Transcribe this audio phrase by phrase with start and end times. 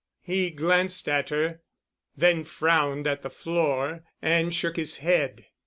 [0.23, 1.61] He glanced at her,
[2.17, 5.45] then frowned at the floor and shook his head.